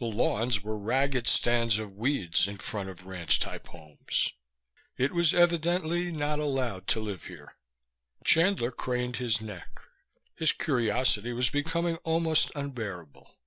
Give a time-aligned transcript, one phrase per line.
[0.00, 4.32] The lawns were ragged stands of weeds in front of the ranch type homes.
[4.96, 7.54] It was evidently not allowed to live here.
[8.24, 9.82] Chandler craned his neck.
[10.34, 13.38] His curiosity was becoming almost unbearable.